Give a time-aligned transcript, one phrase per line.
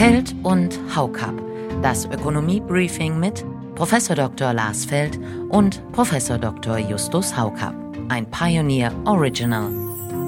[0.00, 1.34] Feld und Haukap.
[1.82, 3.44] Das Ökonomie-Briefing mit
[3.74, 3.90] Prof.
[4.08, 4.54] Dr.
[4.54, 5.20] Lars Feld
[5.50, 6.10] und Prof.
[6.40, 6.78] Dr.
[6.78, 7.74] Justus Haukap.
[8.08, 9.68] Ein Pioneer Original.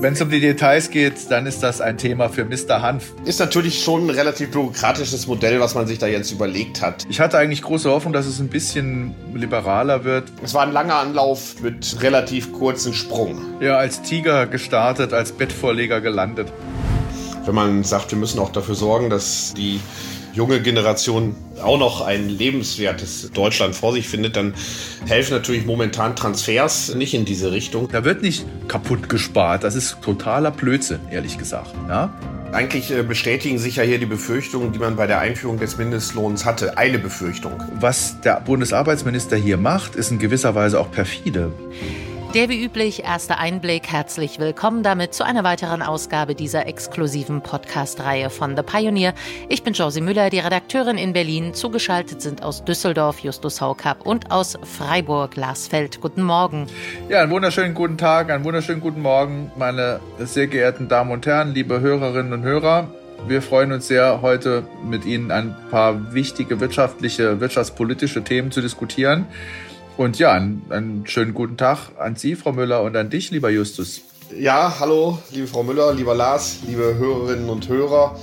[0.03, 2.82] Wenn es um die Details geht, dann ist das ein Thema für Mr.
[2.82, 3.14] Hanf.
[3.24, 7.06] Ist natürlich schon ein relativ bürokratisches Modell, was man sich da jetzt überlegt hat.
[7.08, 10.24] Ich hatte eigentlich große Hoffnung, dass es ein bisschen liberaler wird.
[10.42, 13.40] Es war ein langer Anlauf mit relativ kurzen Sprung.
[13.60, 16.52] Ja, als Tiger gestartet, als Bettvorleger gelandet.
[17.45, 19.80] Wenn man sagt, wir müssen auch dafür sorgen, dass die
[20.33, 24.55] junge Generation auch noch ein lebenswertes Deutschland vor sich findet, dann
[25.06, 27.88] helfen natürlich momentan Transfers nicht in diese Richtung.
[27.91, 29.64] Da wird nicht kaputt gespart.
[29.64, 31.74] Das ist totaler Blödsinn, ehrlich gesagt.
[31.88, 32.12] Ja?
[32.52, 36.45] Eigentlich äh, bestätigen sich ja hier die Befürchtungen, die man bei der Einführung des Mindestlohns
[36.45, 36.77] hatte.
[36.78, 37.62] Eine Befürchtung.
[37.80, 41.50] Was der Bundesarbeitsminister hier macht, ist in gewisser Weise auch perfide.
[42.34, 43.92] Der wie üblich erste Einblick.
[43.92, 49.12] Herzlich willkommen damit zu einer weiteren Ausgabe dieser exklusiven Podcast-Reihe von The Pioneer.
[49.50, 51.53] Ich bin Josie Müller, die Redakteurin in Berlin.
[51.53, 56.00] Zugeschaltet sind aus Düsseldorf Justus Haukapp und aus Freiburg Lars Feld.
[56.00, 56.69] Guten Morgen.
[57.10, 61.53] Ja, einen wunderschönen guten Tag, einen wunderschönen guten Morgen, meine sehr geehrten Damen und Herren,
[61.53, 62.88] liebe Hörerinnen und Hörer.
[63.28, 69.27] Wir freuen uns sehr, heute mit Ihnen ein paar wichtige wirtschaftliche, wirtschaftspolitische Themen zu diskutieren.
[69.96, 73.50] Und ja, einen, einen schönen guten Tag an Sie, Frau Müller, und an dich, lieber
[73.50, 74.00] Justus.
[74.38, 78.16] Ja, hallo, liebe Frau Müller, lieber Lars, liebe Hörerinnen und Hörer.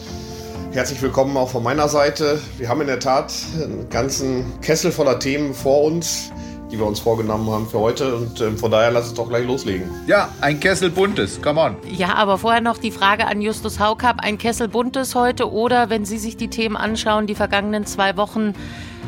[0.71, 2.39] Herzlich willkommen auch von meiner Seite.
[2.57, 6.31] Wir haben in der Tat einen ganzen Kessel voller Themen vor uns,
[6.71, 8.15] die wir uns vorgenommen haben für heute.
[8.15, 9.89] Und äh, von daher lass uns doch gleich loslegen.
[10.07, 11.75] Ja, ein Kessel buntes, come on.
[11.87, 14.23] Ja, aber vorher noch die Frage an Justus Haukapp.
[14.23, 18.55] Ein Kessel buntes heute oder, wenn Sie sich die Themen anschauen, die vergangenen zwei Wochen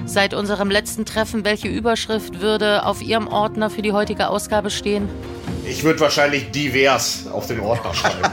[0.05, 1.45] seit unserem letzten Treffen.
[1.45, 5.09] Welche Überschrift würde auf Ihrem Ordner für die heutige Ausgabe stehen?
[5.65, 8.29] Ich würde wahrscheinlich divers auf den Ordner schreiben.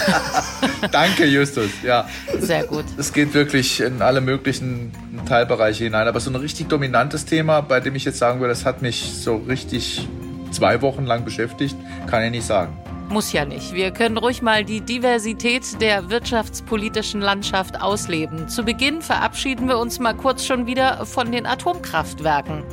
[0.92, 1.70] Danke, Justus.
[1.82, 2.08] Ja.
[2.38, 2.84] Sehr gut.
[2.96, 4.92] Es geht wirklich in alle möglichen
[5.26, 6.06] Teilbereiche hinein.
[6.06, 9.12] Aber so ein richtig dominantes Thema, bei dem ich jetzt sagen würde, das hat mich
[9.14, 10.06] so richtig
[10.50, 11.76] zwei Wochen lang beschäftigt,
[12.06, 12.76] kann ich nicht sagen.
[13.08, 13.72] Muss ja nicht.
[13.72, 18.50] Wir können ruhig mal die Diversität der wirtschaftspolitischen Landschaft ausleben.
[18.50, 22.64] Zu Beginn verabschieden wir uns mal kurz schon wieder von den Atomkraftwerken.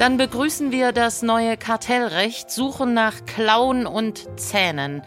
[0.00, 5.02] Dann begrüßen wir das neue Kartellrecht, suchen nach Klauen und Zähnen.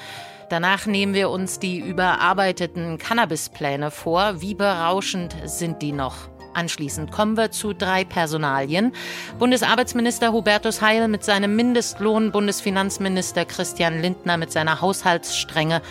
[0.49, 4.41] Danach nehmen wir uns die überarbeiteten Cannabispläne vor.
[4.41, 6.29] Wie berauschend sind die noch?
[6.53, 8.93] Anschließend kommen wir zu drei Personalien.
[9.37, 15.81] Bundesarbeitsminister Hubertus Heil mit seinem Mindestlohn, Bundesfinanzminister Christian Lindner mit seiner Haushaltsstrenge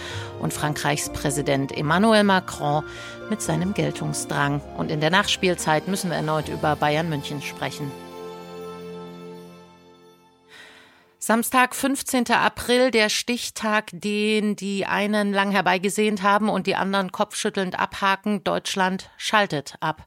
[0.41, 2.85] und Frankreichs Präsident Emmanuel Macron
[3.31, 4.61] mit seinem Geltungsdrang.
[4.77, 7.91] Und in der Nachspielzeit müssen wir erneut über Bayern München sprechen.
[11.21, 12.31] Samstag, 15.
[12.31, 18.45] April, der Stichtag, den die einen lang herbeigesehnt haben und die anderen kopfschüttelnd abhaken.
[18.45, 20.07] Deutschland schaltet ab.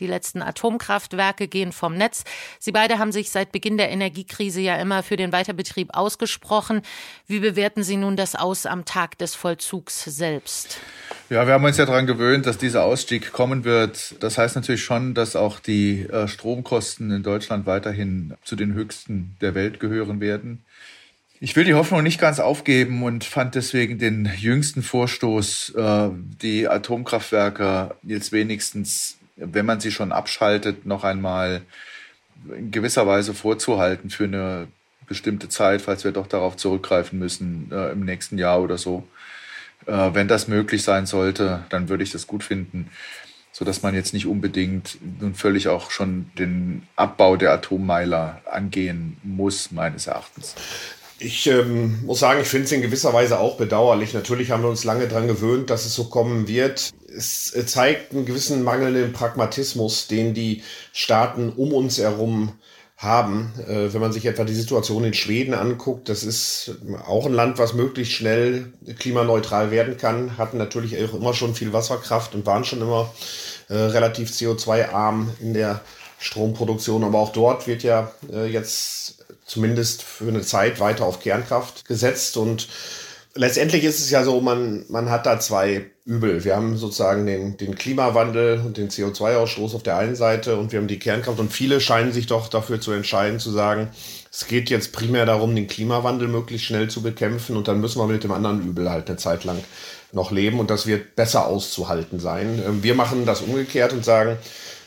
[0.00, 2.24] Die letzten Atomkraftwerke gehen vom Netz.
[2.58, 6.82] Sie beide haben sich seit Beginn der Energiekrise ja immer für den Weiterbetrieb ausgesprochen.
[7.26, 10.78] Wie bewerten Sie nun das Aus am Tag des Vollzugs selbst?
[11.30, 14.16] Ja, wir haben uns ja daran gewöhnt, dass dieser Ausstieg kommen wird.
[14.22, 19.36] Das heißt natürlich schon, dass auch die äh, Stromkosten in Deutschland weiterhin zu den höchsten
[19.40, 20.64] der Welt gehören werden.
[21.40, 26.08] Ich will die Hoffnung nicht ganz aufgeben und fand deswegen den jüngsten Vorstoß, äh,
[26.42, 31.62] die Atomkraftwerke jetzt wenigstens wenn man sie schon abschaltet, noch einmal
[32.56, 34.68] in gewisser Weise vorzuhalten für eine
[35.06, 39.06] bestimmte Zeit, falls wir doch darauf zurückgreifen müssen äh, im nächsten Jahr oder so.
[39.86, 42.90] Äh, wenn das möglich sein sollte, dann würde ich das gut finden,
[43.52, 49.18] so dass man jetzt nicht unbedingt nun völlig auch schon den Abbau der Atommeiler angehen
[49.22, 50.54] muss, meines Erachtens.
[51.24, 54.12] Ich ähm, muss sagen, ich finde es in gewisser Weise auch bedauerlich.
[54.12, 56.90] Natürlich haben wir uns lange daran gewöhnt, dass es so kommen wird.
[57.16, 60.62] Es zeigt einen gewissen mangelnden Pragmatismus, den die
[60.92, 62.52] Staaten um uns herum
[62.98, 63.54] haben.
[63.66, 66.76] Äh, wenn man sich etwa die Situation in Schweden anguckt, das ist
[67.06, 71.72] auch ein Land, was möglichst schnell klimaneutral werden kann, hatten natürlich auch immer schon viel
[71.72, 73.14] Wasserkraft und waren schon immer
[73.70, 75.80] äh, relativ CO2-arm in der
[76.18, 77.04] Stromproduktion.
[77.04, 82.36] Aber auch dort wird ja äh, jetzt zumindest für eine Zeit weiter auf Kernkraft gesetzt
[82.36, 82.68] und
[83.34, 86.44] letztendlich ist es ja so, man, man hat da zwei Übel.
[86.44, 90.78] Wir haben sozusagen den, den Klimawandel und den CO2-Ausstoß auf der einen Seite und wir
[90.78, 93.88] haben die Kernkraft und viele scheinen sich doch dafür zu entscheiden, zu sagen,
[94.30, 98.06] es geht jetzt primär darum, den Klimawandel möglichst schnell zu bekämpfen und dann müssen wir
[98.06, 99.58] mit dem anderen Übel halt eine Zeit lang
[100.12, 102.62] noch leben und das wird besser auszuhalten sein.
[102.64, 104.36] Ähm, wir machen das umgekehrt und sagen,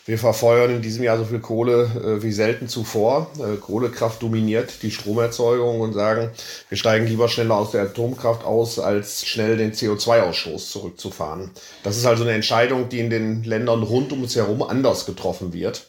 [0.07, 3.29] Wir verfeuern in diesem Jahr so viel Kohle äh, wie selten zuvor.
[3.39, 6.29] Äh, Kohlekraft dominiert die Stromerzeugung und sagen,
[6.69, 11.51] wir steigen lieber schneller aus der Atomkraft aus, als schnell den CO2-Ausstoß zurückzufahren.
[11.83, 15.51] Das ist also eine Entscheidung, die in den Ländern rund um uns herum anders getroffen
[15.51, 15.87] wird.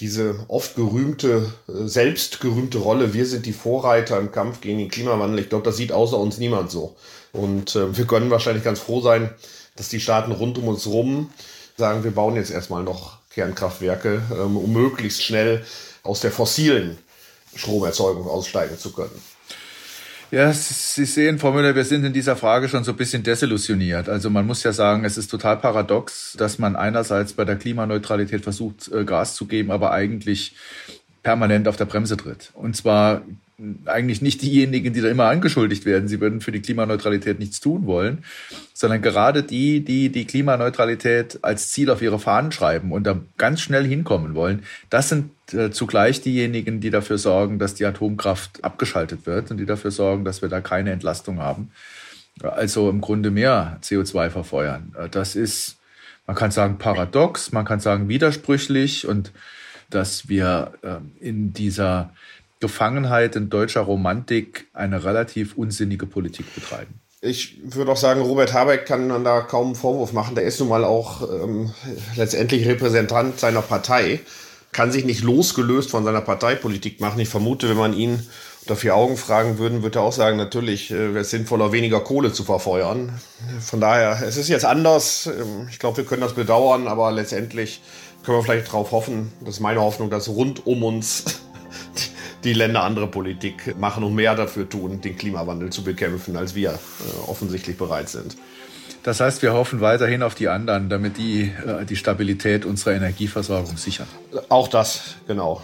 [0.00, 4.88] Diese oft gerühmte, äh, selbst gerühmte Rolle, wir sind die Vorreiter im Kampf gegen den
[4.88, 6.96] Klimawandel, ich glaube, das sieht außer uns niemand so.
[7.32, 9.30] Und äh, wir können wahrscheinlich ganz froh sein,
[9.76, 11.30] dass die Staaten rund um uns rum
[11.76, 15.64] sagen, wir bauen jetzt erstmal noch Kernkraftwerke, ähm, um möglichst schnell
[16.02, 16.98] aus der fossilen
[17.54, 19.20] Stromerzeugung aussteigen zu können.
[20.30, 24.08] Ja, Sie sehen, Frau Müller, wir sind in dieser Frage schon so ein bisschen desillusioniert.
[24.08, 28.42] Also man muss ja sagen, es ist total paradox, dass man einerseits bei der Klimaneutralität
[28.42, 30.56] versucht, äh, Gas zu geben, aber eigentlich
[31.22, 32.50] permanent auf der Bremse tritt.
[32.54, 33.22] Und zwar
[33.84, 37.86] eigentlich nicht diejenigen, die da immer angeschuldigt werden, sie würden für die Klimaneutralität nichts tun
[37.86, 38.24] wollen,
[38.74, 43.60] sondern gerade die, die die Klimaneutralität als Ziel auf ihre Fahnen schreiben und da ganz
[43.60, 49.26] schnell hinkommen wollen, das sind äh, zugleich diejenigen, die dafür sorgen, dass die Atomkraft abgeschaltet
[49.26, 51.70] wird und die dafür sorgen, dass wir da keine Entlastung haben.
[52.40, 54.94] Also im Grunde mehr CO2 verfeuern.
[54.98, 55.76] Äh, das ist,
[56.26, 59.30] man kann sagen, paradox, man kann sagen widersprüchlich und
[59.94, 62.12] dass wir äh, in dieser
[62.60, 67.00] Gefangenheit in deutscher Romantik eine relativ unsinnige Politik betreiben.
[67.20, 70.34] Ich würde auch sagen, Robert Habeck kann man da kaum einen Vorwurf machen.
[70.34, 71.72] Der ist nun mal auch ähm,
[72.16, 74.20] letztendlich Repräsentant seiner Partei,
[74.72, 77.20] kann sich nicht losgelöst von seiner Parteipolitik machen.
[77.20, 78.26] Ich vermute, wenn man ihn
[78.62, 82.00] unter vier Augen fragen würden, würde er auch sagen, natürlich äh, wäre es sinnvoller, weniger
[82.00, 83.20] Kohle zu verfeuern.
[83.60, 85.26] Von daher, es ist jetzt anders.
[85.26, 87.82] Ähm, ich glaube, wir können das bedauern, aber letztendlich
[88.24, 91.42] können wir vielleicht darauf hoffen, das ist meine Hoffnung, dass rund um uns
[92.44, 96.70] die Länder andere Politik machen und mehr dafür tun, den Klimawandel zu bekämpfen, als wir
[96.70, 98.36] äh, offensichtlich bereit sind.
[99.02, 103.76] Das heißt, wir hoffen weiterhin auf die anderen, damit die äh, die Stabilität unserer Energieversorgung
[103.76, 104.06] sichern.
[104.48, 105.62] Auch das, genau.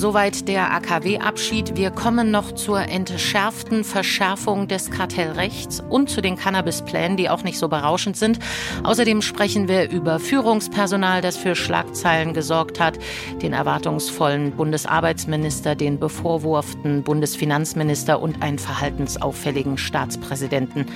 [0.00, 1.76] Soweit der AKW-Abschied.
[1.76, 7.58] Wir kommen noch zur entschärften Verschärfung des Kartellrechts und zu den Cannabisplänen, die auch nicht
[7.58, 8.38] so berauschend sind.
[8.82, 12.98] Außerdem sprechen wir über Führungspersonal, das für Schlagzeilen gesorgt hat,
[13.42, 20.86] den erwartungsvollen Bundesarbeitsminister, den bevorwurften Bundesfinanzminister und einen verhaltensauffälligen Staatspräsidenten.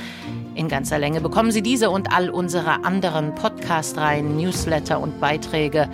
[0.55, 5.91] In ganzer Länge bekommen Sie diese und all unsere anderen Podcast-Reihen, Newsletter und Beiträge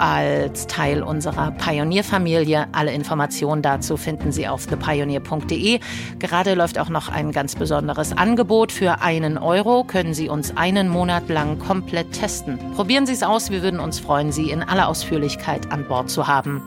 [0.00, 2.66] als Teil unserer Pionierfamilie.
[2.72, 5.80] Alle Informationen dazu finden Sie auf thepioneer.de.
[6.18, 8.72] Gerade läuft auch noch ein ganz besonderes Angebot.
[8.72, 12.58] Für einen Euro können Sie uns einen Monat lang komplett testen.
[12.74, 13.50] Probieren Sie es aus.
[13.50, 16.62] Wir würden uns freuen, Sie in aller Ausführlichkeit an Bord zu haben.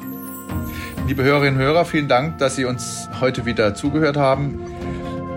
[1.07, 4.59] Liebe Hörerinnen und Hörer, vielen Dank, dass Sie uns heute wieder zugehört haben.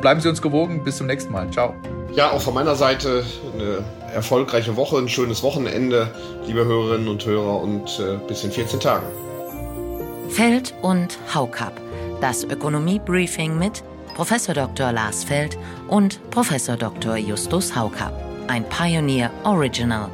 [0.00, 0.84] Bleiben Sie uns gewogen.
[0.84, 1.50] Bis zum nächsten Mal.
[1.50, 1.74] Ciao.
[2.14, 3.24] Ja, auch von meiner Seite
[3.54, 6.10] eine erfolgreiche Woche, ein schönes Wochenende,
[6.46, 9.06] liebe Hörerinnen und Hörer, und äh, bis in 14 Tagen.
[10.28, 11.80] Feld und Haukap,
[12.20, 13.82] das Ökonomie-Briefing mit
[14.14, 14.32] Prof.
[14.54, 14.92] Dr.
[14.92, 16.50] Lars Feld und Prof.
[16.78, 17.16] Dr.
[17.16, 18.12] Justus Haukap,
[18.48, 20.08] ein Pioneer Original.